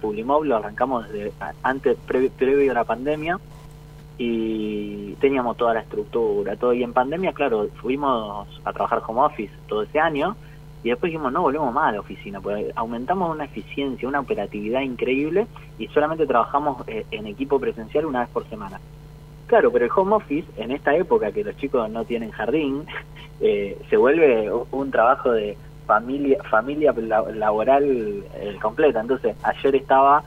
Publimov 0.00 0.44
lo 0.44 0.56
arrancamos 0.56 1.08
desde 1.10 1.32
antes, 1.62 1.96
previo, 2.06 2.70
a 2.70 2.74
la 2.74 2.84
pandemia, 2.84 3.38
y 4.18 5.14
teníamos 5.14 5.56
toda 5.56 5.74
la 5.74 5.80
estructura, 5.80 6.56
todo. 6.56 6.72
Y 6.72 6.82
en 6.82 6.92
pandemia, 6.92 7.32
claro, 7.32 7.68
fuimos 7.80 8.48
a 8.64 8.72
trabajar 8.72 9.02
home 9.06 9.22
office 9.22 9.52
todo 9.66 9.82
ese 9.82 9.98
año, 9.98 10.36
y 10.84 10.90
después 10.90 11.10
dijimos, 11.10 11.32
no 11.32 11.42
volvemos 11.42 11.72
más 11.72 11.88
a 11.90 11.92
la 11.92 12.00
oficina, 12.00 12.40
porque 12.40 12.72
aumentamos 12.74 13.30
una 13.30 13.44
eficiencia, 13.44 14.08
una 14.08 14.20
operatividad 14.20 14.80
increíble 14.80 15.46
y 15.78 15.86
solamente 15.88 16.26
trabajamos 16.26 16.86
eh, 16.88 17.06
en 17.10 17.26
equipo 17.26 17.60
presencial 17.60 18.06
una 18.06 18.20
vez 18.20 18.28
por 18.30 18.48
semana. 18.48 18.80
Claro, 19.46 19.70
pero 19.70 19.84
el 19.84 19.90
home 19.94 20.16
office, 20.16 20.48
en 20.56 20.70
esta 20.72 20.96
época 20.96 21.30
que 21.30 21.44
los 21.44 21.56
chicos 21.56 21.88
no 21.90 22.04
tienen 22.04 22.30
jardín, 22.30 22.86
eh, 23.40 23.78
se 23.90 23.96
vuelve 23.96 24.50
un 24.70 24.90
trabajo 24.90 25.32
de 25.32 25.56
familia 25.86 26.42
familia 26.44 26.94
laboral 27.34 28.24
eh, 28.34 28.56
completa. 28.60 29.00
Entonces, 29.00 29.36
ayer 29.42 29.76
estaba 29.76 30.24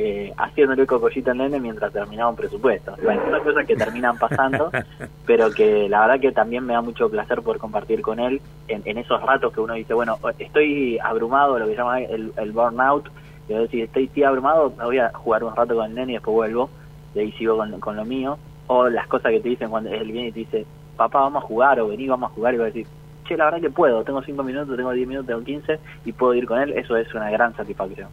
eh, 0.00 0.32
haciéndole 0.36 0.86
cocollito 0.86 1.32
al 1.32 1.38
nene 1.38 1.58
mientras 1.58 1.92
terminaba 1.92 2.30
un 2.30 2.36
presupuesto. 2.36 2.94
Bueno, 3.02 3.20
son 3.28 3.42
cosas 3.42 3.66
que 3.66 3.74
terminan 3.74 4.16
pasando, 4.16 4.70
pero 5.26 5.50
que 5.50 5.88
la 5.88 6.02
verdad 6.02 6.20
que 6.20 6.30
también 6.30 6.64
me 6.64 6.74
da 6.74 6.80
mucho 6.80 7.10
placer 7.10 7.42
poder 7.42 7.58
compartir 7.58 8.00
con 8.00 8.20
él 8.20 8.40
en, 8.68 8.96
esos 8.96 9.20
ratos 9.20 9.52
que 9.52 9.60
uno 9.60 9.74
dice, 9.74 9.94
bueno, 9.94 10.16
estoy 10.38 11.00
abrumado, 11.00 11.58
lo 11.58 11.66
que 11.66 11.74
llama 11.74 12.00
el, 12.00 12.32
el 12.36 12.52
burnout, 12.52 13.08
y 13.48 13.54
decir, 13.54 13.84
estoy, 13.84 14.04
estoy 14.04 14.22
abrumado, 14.22 14.70
voy 14.70 14.98
a 14.98 15.10
jugar 15.12 15.42
un 15.42 15.56
rato 15.56 15.74
con 15.74 15.86
el 15.86 15.94
nene 15.96 16.12
y 16.12 16.14
después 16.14 16.32
vuelvo, 16.32 16.70
y 17.16 17.18
ahí 17.18 17.32
sigo 17.32 17.58
con, 17.80 17.96
lo 17.96 18.04
mío, 18.04 18.38
o 18.68 18.88
las 18.88 19.08
cosas 19.08 19.32
que 19.32 19.40
te 19.40 19.48
dicen 19.48 19.68
cuando 19.68 19.90
él 19.90 20.12
viene 20.12 20.28
y 20.28 20.32
te 20.32 20.38
dice, 20.38 20.66
papá, 20.96 21.22
vamos 21.22 21.42
a 21.42 21.46
jugar, 21.46 21.80
o 21.80 21.88
vení, 21.88 22.06
vamos 22.06 22.30
a 22.30 22.34
jugar, 22.34 22.54
y 22.54 22.58
va 22.58 22.64
a 22.64 22.66
decir, 22.66 22.86
che, 23.26 23.36
la 23.36 23.46
verdad 23.46 23.62
que 23.62 23.70
puedo, 23.70 24.04
tengo 24.04 24.22
5 24.22 24.44
minutos, 24.44 24.76
tengo 24.76 24.92
10 24.92 25.08
minutos, 25.08 25.26
tengo 25.26 25.42
15, 25.42 25.80
y 26.04 26.12
puedo 26.12 26.34
ir 26.34 26.46
con 26.46 26.60
él, 26.60 26.72
eso 26.74 26.96
es 26.96 27.12
una 27.14 27.30
gran 27.30 27.56
satisfacción. 27.56 28.08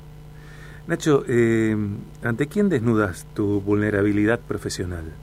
Nacho, 0.88 1.24
eh, 1.28 1.76
¿ante 2.24 2.48
quién 2.48 2.70
desnudas 2.70 3.26
tu 3.34 3.60
vulnerabilidad 3.62 4.40
profesional? 4.40 5.14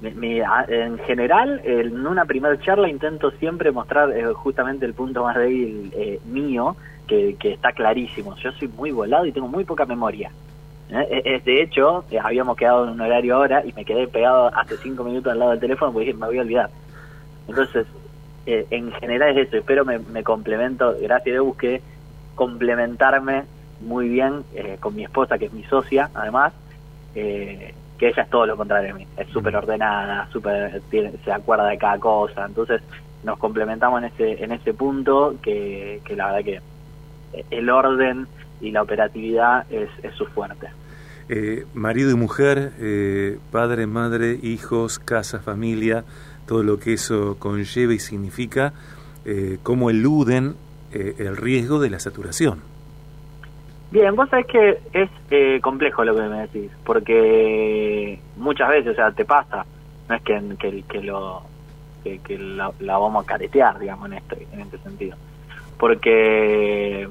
en 0.00 0.98
general, 0.98 1.60
en 1.64 2.06
una 2.06 2.24
primera 2.24 2.56
charla 2.60 2.88
intento 2.88 3.32
siempre 3.32 3.72
mostrar 3.72 4.16
eh, 4.16 4.32
justamente 4.32 4.86
el 4.86 4.94
punto 4.94 5.24
más 5.24 5.34
débil 5.36 5.90
eh, 5.92 6.20
mío, 6.24 6.76
que, 7.08 7.36
está 7.42 7.72
clarísimo. 7.72 8.36
Yo 8.36 8.52
soy 8.52 8.68
muy 8.68 8.92
volado 8.92 9.26
y 9.26 9.32
tengo 9.32 9.48
muy 9.48 9.64
poca 9.64 9.86
memoria. 9.86 10.30
¿eh? 10.90 11.42
de 11.44 11.62
hecho, 11.62 12.04
habíamos 12.22 12.56
quedado 12.56 12.84
en 12.84 12.90
un 12.90 13.00
horario 13.00 13.34
ahora 13.34 13.64
y 13.66 13.72
me 13.72 13.84
quedé 13.84 14.06
pegado 14.06 14.54
hace 14.54 14.76
cinco 14.76 15.02
minutos 15.02 15.32
al 15.32 15.40
lado 15.40 15.50
del 15.50 15.60
teléfono 15.60 15.92
porque 15.92 16.14
me 16.14 16.26
voy 16.26 16.38
a 16.38 16.42
olvidar. 16.42 16.70
Entonces, 17.48 17.86
en 18.46 18.92
general 18.92 19.36
es 19.36 19.48
eso. 19.48 19.56
Espero 19.56 19.84
me, 19.84 19.98
me 19.98 20.22
complemento, 20.22 20.92
gracias 20.92 21.26
a 21.26 21.30
Dios 21.30 21.44
busqué 21.44 21.82
complementarme 22.36 23.44
muy 23.80 24.08
bien 24.08 24.44
eh, 24.54 24.76
con 24.80 24.94
mi 24.94 25.04
esposa, 25.04 25.38
que 25.38 25.46
es 25.46 25.52
mi 25.52 25.64
socia, 25.64 26.10
además, 26.14 26.52
eh, 27.14 27.74
que 27.98 28.08
ella 28.08 28.22
es 28.22 28.30
todo 28.30 28.46
lo 28.46 28.56
contrario 28.56 28.94
de 28.94 29.00
mí. 29.00 29.06
Es 29.16 29.28
súper 29.28 29.56
ordenada, 29.56 30.28
super, 30.32 30.80
se 30.90 31.32
acuerda 31.32 31.68
de 31.68 31.78
cada 31.78 31.98
cosa. 31.98 32.46
Entonces 32.46 32.82
nos 33.24 33.38
complementamos 33.38 34.02
en 34.02 34.08
ese, 34.08 34.44
en 34.44 34.52
ese 34.52 34.74
punto 34.74 35.36
que, 35.42 36.00
que 36.04 36.16
la 36.16 36.26
verdad 36.26 36.44
que 36.44 36.60
el 37.50 37.70
orden 37.70 38.26
y 38.60 38.70
la 38.70 38.82
operatividad 38.82 39.70
es, 39.70 39.90
es 40.02 40.14
su 40.14 40.26
fuerte. 40.26 40.68
Eh, 41.28 41.66
marido 41.74 42.10
y 42.10 42.14
mujer, 42.14 42.72
padre, 43.50 43.86
madre, 43.86 44.38
hijos, 44.42 44.98
casa, 44.98 45.40
familia, 45.40 46.04
todo 46.46 46.62
lo 46.62 46.78
que 46.78 46.94
eso 46.94 47.36
conlleva 47.38 47.92
y 47.92 47.98
significa, 47.98 48.72
cómo 49.62 49.90
eluden 49.90 50.54
el 50.90 51.36
riesgo 51.36 51.80
de 51.80 51.90
la 51.90 52.00
saturación. 52.00 52.62
Bien, 53.90 54.14
vos 54.14 54.28
sabés 54.28 54.46
que 54.46 54.78
es 54.92 55.08
eh, 55.30 55.60
complejo 55.62 56.04
lo 56.04 56.14
que 56.14 56.22
me 56.22 56.40
decís, 56.40 56.70
porque 56.84 58.20
muchas 58.36 58.68
veces, 58.68 58.92
o 58.92 58.94
sea, 58.94 59.12
te 59.12 59.24
pasa, 59.24 59.64
no 60.08 60.14
es 60.14 60.22
que, 60.22 60.40
que, 60.58 60.82
que 60.82 61.02
lo 61.02 61.42
que, 62.04 62.38
la, 62.38 62.70
vamos 62.80 63.24
a 63.24 63.26
caretear, 63.26 63.78
digamos, 63.78 64.10
en 64.10 64.18
este, 64.18 64.46
en 64.52 64.60
este 64.60 64.78
sentido. 64.78 65.16
Porque 65.78 67.08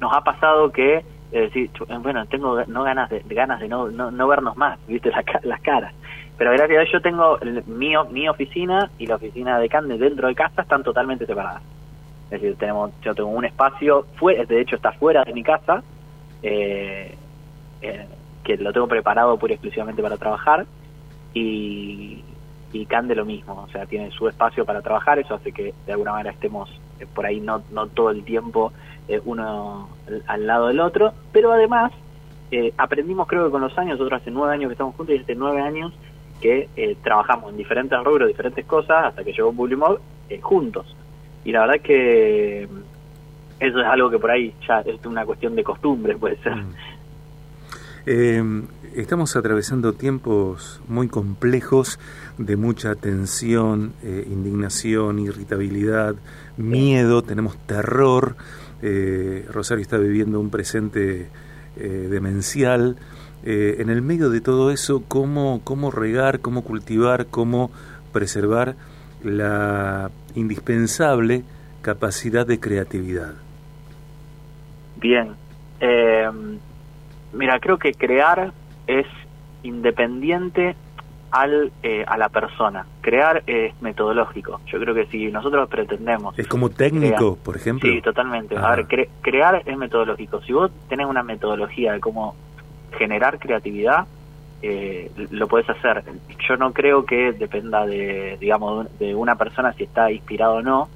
nos 0.00 0.12
ha 0.12 0.22
pasado 0.22 0.70
que, 0.72 1.04
decir, 1.30 1.70
bueno, 2.00 2.26
tengo 2.26 2.64
no 2.66 2.82
ganas 2.82 3.08
de, 3.10 3.22
ganas 3.28 3.60
de 3.60 3.68
no, 3.68 3.88
no, 3.90 4.28
vernos 4.28 4.56
más, 4.56 4.78
viste, 4.88 5.12
las 5.42 5.60
caras. 5.60 5.94
Pero 6.36 6.52
gracias 6.52 6.78
a 6.78 6.82
Dios 6.82 6.92
yo 6.92 7.02
tengo 7.02 7.38
mi, 7.66 7.92
mi 8.10 8.28
oficina 8.28 8.90
y 8.98 9.06
la 9.06 9.16
oficina 9.16 9.58
de 9.58 9.68
Cande 9.68 9.98
dentro 9.98 10.26
de 10.26 10.34
casa 10.34 10.62
están 10.62 10.82
totalmente 10.82 11.26
separadas. 11.26 11.62
Es 12.30 12.40
decir, 12.40 12.56
tenemos, 12.56 12.92
yo 13.02 13.14
tengo 13.14 13.28
un 13.28 13.44
espacio, 13.44 14.06
fue, 14.16 14.46
de 14.46 14.60
hecho 14.60 14.76
está 14.76 14.92
fuera 14.92 15.24
de 15.24 15.34
mi 15.34 15.42
casa, 15.42 15.82
eh, 16.42 17.14
eh, 17.82 18.06
que 18.44 18.56
lo 18.56 18.72
tengo 18.72 18.88
preparado 18.88 19.38
pura 19.38 19.54
exclusivamente 19.54 20.02
para 20.02 20.16
trabajar 20.16 20.66
y, 21.34 22.24
y 22.72 22.86
Cande 22.86 23.14
lo 23.14 23.24
mismo, 23.24 23.64
o 23.68 23.70
sea, 23.70 23.86
tiene 23.86 24.10
su 24.10 24.28
espacio 24.28 24.64
para 24.64 24.82
trabajar, 24.82 25.18
eso 25.18 25.34
hace 25.34 25.52
que 25.52 25.74
de 25.86 25.92
alguna 25.92 26.12
manera 26.12 26.30
estemos 26.30 26.70
eh, 26.98 27.06
por 27.12 27.26
ahí 27.26 27.40
no, 27.40 27.62
no 27.70 27.86
todo 27.86 28.10
el 28.10 28.24
tiempo 28.24 28.72
eh, 29.08 29.20
uno 29.24 29.88
al 30.26 30.46
lado 30.46 30.68
del 30.68 30.80
otro, 30.80 31.12
pero 31.32 31.52
además 31.52 31.92
aprendimos 32.78 33.28
creo 33.28 33.44
que 33.44 33.52
con 33.52 33.60
los 33.60 33.78
años, 33.78 33.96
nosotros 33.96 34.20
hace 34.20 34.32
nueve 34.32 34.54
años 34.54 34.70
que 34.70 34.72
estamos 34.72 34.96
juntos 34.96 35.14
y 35.14 35.18
hace 35.20 35.36
nueve 35.36 35.60
años 35.60 35.92
que 36.40 36.68
trabajamos 37.04 37.50
en 37.52 37.58
diferentes 37.58 37.96
rubros, 38.02 38.26
diferentes 38.26 38.66
cosas, 38.66 39.04
hasta 39.04 39.22
que 39.22 39.32
llegó 39.32 39.52
Bullymob 39.52 40.00
juntos. 40.40 40.96
Y 41.44 41.52
la 41.52 41.60
verdad 41.60 41.80
que 41.80 42.66
eso 43.60 43.78
es 43.78 43.86
algo 43.86 44.10
que 44.10 44.18
por 44.18 44.30
ahí 44.30 44.54
ya 44.66 44.80
es 44.80 45.04
una 45.04 45.24
cuestión 45.26 45.54
de 45.54 45.62
costumbre, 45.62 46.16
puede 46.16 46.36
ser. 46.38 46.56
Mm. 46.56 46.74
Eh, 48.06 48.62
estamos 48.96 49.36
atravesando 49.36 49.92
tiempos 49.92 50.80
muy 50.88 51.08
complejos 51.08 52.00
de 52.38 52.56
mucha 52.56 52.94
tensión, 52.94 53.92
eh, 54.02 54.26
indignación, 54.30 55.18
irritabilidad, 55.18 56.14
miedo, 56.56 57.22
tenemos 57.22 57.58
terror. 57.66 58.36
Eh, 58.80 59.46
Rosario 59.52 59.82
está 59.82 59.98
viviendo 59.98 60.40
un 60.40 60.50
presente 60.50 61.28
demencial. 61.76 62.96
en 63.42 63.88
el 63.88 64.02
medio 64.02 64.28
de 64.28 64.42
todo 64.42 64.70
eso, 64.70 65.02
¿cómo, 65.08 65.62
¿cómo 65.64 65.90
regar, 65.90 66.40
cómo 66.40 66.62
cultivar, 66.62 67.26
cómo 67.26 67.70
preservar 68.12 68.74
la 69.22 70.10
indispensable 70.34 71.44
capacidad 71.80 72.46
de 72.46 72.60
creatividad? 72.60 73.34
Bien. 75.00 75.34
Eh, 75.80 76.28
mira, 77.32 77.58
creo 77.58 77.78
que 77.78 77.92
crear 77.92 78.52
es 78.86 79.06
independiente 79.62 80.76
al, 81.30 81.72
eh, 81.82 82.04
a 82.06 82.16
la 82.16 82.28
persona. 82.28 82.86
Crear 83.00 83.42
es 83.46 83.80
metodológico. 83.80 84.60
Yo 84.66 84.78
creo 84.80 84.94
que 84.94 85.06
si 85.06 85.30
nosotros 85.30 85.68
pretendemos... 85.68 86.38
Es 86.38 86.46
como 86.46 86.70
técnico, 86.70 87.36
por 87.36 87.56
ejemplo. 87.56 87.90
Sí, 87.90 88.00
totalmente. 88.02 88.56
A 88.56 88.76
ver, 88.76 89.08
crear 89.20 89.62
es 89.64 89.76
metodológico. 89.76 90.40
Si 90.42 90.52
vos 90.52 90.70
tenés 90.88 91.06
una 91.06 91.22
metodología 91.22 91.92
de 91.92 92.00
cómo 92.00 92.34
generar 92.98 93.38
creatividad, 93.38 94.06
eh, 94.62 95.10
lo 95.30 95.46
podés 95.48 95.70
hacer. 95.70 96.02
Yo 96.48 96.56
no 96.56 96.72
creo 96.72 97.04
que 97.04 97.32
dependa 97.32 97.86
de, 97.86 98.36
digamos, 98.40 98.86
de 98.98 99.14
una 99.14 99.36
persona 99.36 99.72
si 99.72 99.84
está 99.84 100.10
inspirado 100.10 100.56
o 100.56 100.62
no, 100.62 100.88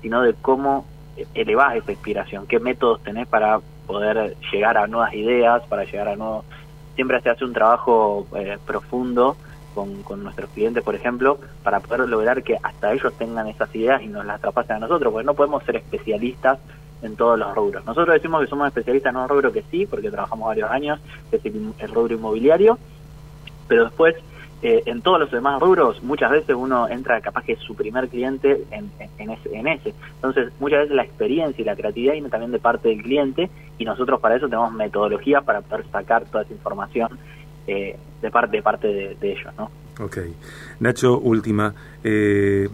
sino 0.00 0.22
de 0.22 0.34
cómo 0.34 0.86
elevás 1.34 1.76
esa 1.76 1.92
inspiración? 1.92 2.46
¿Qué 2.46 2.58
métodos 2.58 3.02
tenés 3.02 3.26
para 3.26 3.60
poder 3.86 4.36
llegar 4.52 4.78
a 4.78 4.86
nuevas 4.86 5.14
ideas, 5.14 5.62
para 5.68 5.84
llegar 5.84 6.08
a 6.08 6.16
nuevos... 6.16 6.44
Siempre 6.94 7.20
se 7.22 7.30
hace 7.30 7.44
un 7.44 7.52
trabajo 7.52 8.26
eh, 8.36 8.58
profundo 8.66 9.36
con, 9.74 10.22
nuestros 10.22 10.50
clientes, 10.50 10.82
por 10.82 10.94
ejemplo, 10.94 11.38
para 11.62 11.80
poder 11.80 12.08
lograr 12.08 12.42
que 12.42 12.58
hasta 12.62 12.92
ellos 12.92 13.12
tengan 13.14 13.48
esas 13.48 13.74
ideas 13.74 14.02
y 14.02 14.08
nos 14.08 14.24
las 14.24 14.40
traspasen 14.40 14.76
a 14.76 14.80
nosotros, 14.80 15.12
porque 15.12 15.26
no 15.26 15.34
podemos 15.34 15.64
ser 15.64 15.76
especialistas 15.76 16.58
en 17.02 17.16
todos 17.16 17.38
los 17.38 17.54
rubros. 17.54 17.84
Nosotros 17.84 18.14
decimos 18.14 18.42
que 18.42 18.48
somos 18.48 18.68
especialistas 18.68 19.12
en 19.12 19.20
un 19.20 19.28
rubro 19.28 19.52
que 19.52 19.64
sí, 19.70 19.86
porque 19.86 20.10
trabajamos 20.10 20.48
varios 20.48 20.70
años, 20.70 21.00
que 21.30 21.36
es 21.36 21.44
el, 21.44 21.92
rubro 21.92 22.14
inmobiliario, 22.14 22.78
pero 23.68 23.84
después 23.84 24.14
eh, 24.62 24.82
en 24.86 25.02
todos 25.02 25.18
los 25.18 25.30
demás 25.30 25.60
rubros, 25.60 26.02
muchas 26.04 26.30
veces 26.30 26.54
uno 26.54 26.88
entra 26.88 27.20
capaz 27.20 27.44
que 27.44 27.54
es 27.54 27.58
su 27.58 27.74
primer 27.74 28.08
cliente 28.08 28.64
en, 28.70 28.90
en, 29.18 29.30
ese, 29.30 29.56
en 29.56 29.66
ese. 29.66 29.92
Entonces, 30.14 30.52
muchas 30.60 30.80
veces 30.82 30.94
la 30.94 31.02
experiencia 31.02 31.60
y 31.60 31.64
la 31.64 31.74
creatividad 31.74 32.12
viene 32.12 32.28
también 32.28 32.52
de 32.52 32.60
parte 32.60 32.88
del 32.88 33.02
cliente 33.02 33.50
y 33.78 33.84
nosotros 33.84 34.20
para 34.20 34.36
eso 34.36 34.46
tenemos 34.48 34.72
metodologías 34.72 35.42
para 35.42 35.62
poder 35.62 35.84
sacar 35.90 36.24
toda 36.26 36.44
esa 36.44 36.52
información 36.52 37.18
eh, 37.66 37.96
de 38.20 38.30
parte 38.30 38.56
de 38.56 38.62
parte 38.62 38.86
de, 38.86 39.32
ellos, 39.32 39.52
¿no? 39.58 39.70
Ok. 40.00 40.18
Nacho, 40.78 41.18
última. 41.18 41.74
Eh, 42.04 42.68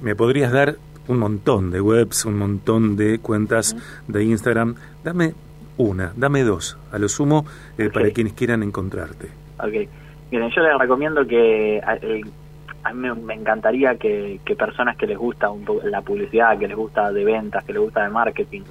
¿Me 0.00 0.14
podrías 0.14 0.52
dar 0.52 0.76
un 1.08 1.18
montón 1.18 1.72
de 1.72 1.80
webs, 1.80 2.24
un 2.24 2.38
montón 2.38 2.96
de 2.96 3.18
cuentas 3.18 3.76
de 4.06 4.22
Instagram? 4.22 4.76
Dame 5.02 5.34
una, 5.76 6.12
dame 6.16 6.44
dos, 6.44 6.78
a 6.92 6.98
lo 6.98 7.08
sumo, 7.08 7.46
eh, 7.78 7.90
para 7.92 8.10
quienes 8.10 8.32
quieran 8.34 8.62
encontrarte. 8.62 9.28
Ok. 9.58 9.88
Miren, 10.32 10.50
yo 10.50 10.62
les 10.62 10.78
recomiendo 10.78 11.26
que 11.26 11.78
a 11.84 12.92
mí 12.94 13.08
me 13.22 13.34
encantaría 13.34 13.96
que, 13.96 14.40
personas 14.58 14.96
que 14.96 15.06
les 15.06 15.18
gusta 15.18 15.50
un 15.50 15.62
poco 15.62 15.86
la 15.86 16.00
publicidad, 16.00 16.58
que 16.58 16.68
les 16.68 16.76
gusta 16.76 17.12
de 17.12 17.22
ventas, 17.22 17.62
que 17.64 17.74
les 17.74 17.82
gusta 17.82 18.04
de 18.04 18.08
marketing, 18.08 18.62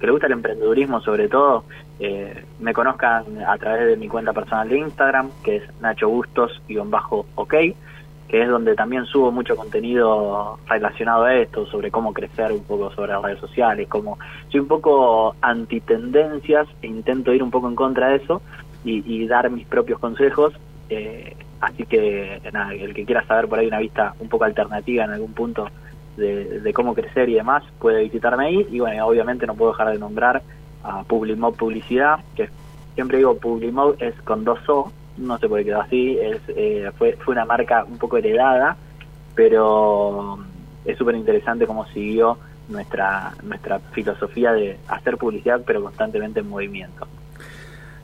que 0.00 0.06
les 0.06 0.12
gusta 0.12 0.28
el 0.28 0.32
emprendedurismo 0.32 1.02
sobre 1.02 1.28
todo, 1.28 1.64
eh, 1.98 2.42
me 2.60 2.72
conozcan 2.72 3.24
a 3.46 3.58
través 3.58 3.86
de 3.86 3.98
mi 3.98 4.08
cuenta 4.08 4.32
personal 4.32 4.66
de 4.70 4.78
Instagram, 4.78 5.28
que 5.44 5.56
es 5.56 5.80
Nacho 5.82 6.08
Bustos-OK, 6.08 7.54
que 8.26 8.42
es 8.42 8.48
donde 8.48 8.74
también 8.74 9.04
subo 9.04 9.30
mucho 9.30 9.56
contenido 9.56 10.58
relacionado 10.66 11.24
a 11.24 11.34
esto, 11.34 11.66
sobre 11.66 11.90
cómo 11.90 12.14
crecer 12.14 12.50
un 12.50 12.64
poco 12.64 12.92
sobre 12.92 13.12
las 13.12 13.22
redes 13.22 13.40
sociales, 13.40 13.88
como 13.88 14.18
soy 14.48 14.60
un 14.60 14.68
poco 14.68 15.36
antitendencias 15.42 16.66
e 16.80 16.86
intento 16.86 17.34
ir 17.34 17.42
un 17.42 17.50
poco 17.50 17.68
en 17.68 17.74
contra 17.74 18.08
de 18.08 18.16
eso 18.16 18.40
y 18.82 19.26
dar 19.26 19.50
mis 19.50 19.66
propios 19.66 19.98
consejos 19.98 20.54
eh, 20.90 21.36
así 21.60 21.84
que 21.86 22.42
nada, 22.52 22.74
el 22.74 22.92
que 22.92 23.04
quiera 23.04 23.24
saber 23.26 23.48
por 23.48 23.58
ahí 23.58 23.66
una 23.66 23.78
vista 23.78 24.14
un 24.18 24.28
poco 24.28 24.44
alternativa 24.44 25.04
en 25.04 25.12
algún 25.12 25.32
punto 25.32 25.68
de, 26.16 26.72
cómo 26.74 26.94
crecer 26.94 27.28
y 27.28 27.34
demás, 27.34 27.62
puede 27.78 28.02
visitarme 28.02 28.46
ahí. 28.46 28.66
Y 28.70 28.80
bueno, 28.80 29.06
obviamente 29.06 29.46
no 29.46 29.54
puedo 29.54 29.72
dejar 29.72 29.92
de 29.92 29.98
nombrar 29.98 30.42
a 30.82 31.02
Publimode 31.04 31.56
Publicidad, 31.56 32.20
que 32.34 32.50
siempre 32.94 33.18
digo 33.18 33.38
Publimode 33.38 34.04
es 34.06 34.14
con 34.22 34.44
dos 34.44 34.58
O, 34.68 34.92
no 35.16 35.38
sé 35.38 35.48
por 35.48 35.58
qué 35.58 35.66
quedó 35.66 35.80
así, 35.80 36.18
es, 36.18 36.40
eh, 36.48 36.90
fue, 36.98 37.16
fue 37.24 37.32
una 37.32 37.44
marca 37.44 37.84
un 37.84 37.98
poco 37.98 38.16
heredada, 38.16 38.76
pero 39.34 40.38
es 40.84 40.98
súper 40.98 41.14
interesante 41.14 41.66
cómo 41.66 41.86
siguió 41.86 42.38
nuestra, 42.68 43.32
nuestra 43.42 43.78
filosofía 43.78 44.52
de 44.52 44.78
hacer 44.88 45.16
publicidad, 45.16 45.62
pero 45.66 45.82
constantemente 45.82 46.40
en 46.40 46.48
movimiento. 46.48 47.06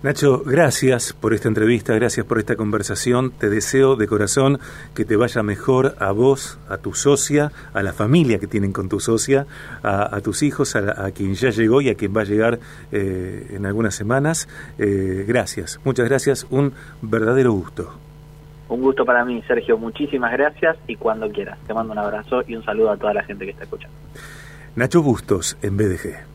Nacho, 0.03 0.43
gracias 0.45 1.15
por 1.15 1.33
esta 1.33 1.49
entrevista, 1.49 1.95
gracias 1.95 2.27
por 2.27 2.39
esta 2.39 2.55
conversación. 2.55 3.31
Te 3.31 3.49
deseo 3.49 3.97
de 3.97 4.07
corazón 4.07 4.59
que 4.95 5.07
te 5.07 5.17
vaya 5.17 5.43
mejor 5.43 5.97
a 5.99 6.13
vos, 6.13 6.59
a 6.69 6.77
tu 6.77 6.93
socia, 6.93 7.51
a 7.73 7.83
la 7.83 7.95
familia 7.95 8.39
que 8.39 8.47
tienen 8.47 8.73
con 8.73 8.91
tu 8.91 9.01
socia, 9.01 9.47
a, 9.83 10.21
tus 10.21 10.43
hijos, 10.43 10.77
a, 10.77 11.11
quien 11.13 11.35
ya 11.35 11.49
llegó 11.49 11.81
y 11.81 11.89
a 11.89 11.95
quien 11.95 12.15
va 12.15 12.21
a 12.21 12.25
llegar 12.25 12.59
eh, 12.93 13.47
en 13.51 13.65
algunas 13.65 13.95
semanas. 13.95 14.49
Eh, 14.79 15.25
gracias, 15.27 15.81
muchas 15.83 16.07
gracias, 16.09 16.47
un 16.51 16.75
verdadero 17.01 17.53
gusto. 17.53 17.95
Un 18.69 18.83
gusto 18.83 19.05
para 19.07 19.25
mí, 19.25 19.43
Sergio. 19.47 19.79
Muchísimas 19.79 20.33
gracias 20.33 20.77
y 20.87 20.97
cuando 20.97 21.31
quieras. 21.31 21.59
Te 21.67 21.73
mando 21.73 21.93
un 21.93 21.99
abrazo 21.99 22.43
y 22.47 22.55
un 22.55 22.65
saludo 22.65 22.91
a 22.91 22.97
toda 22.97 23.15
la 23.15 23.23
gente 23.23 23.47
que 23.47 23.53
está 23.53 23.65
escuchando. 23.65 23.97
Nacho 24.75 25.03
Bustos, 25.03 25.57
en 25.63 25.77
BDG. 25.77 26.27